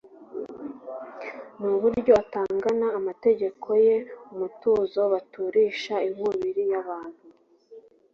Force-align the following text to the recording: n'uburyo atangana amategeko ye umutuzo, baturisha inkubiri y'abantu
n'uburyo 1.59 2.11
atangana 2.23 2.87
amategeko 2.99 3.67
ye 3.85 3.95
umutuzo, 4.31 5.01
baturisha 5.13 5.95
inkubiri 6.07 6.63
y'abantu 6.71 7.21